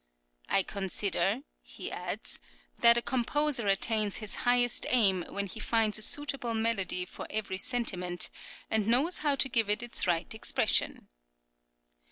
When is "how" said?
9.19-9.35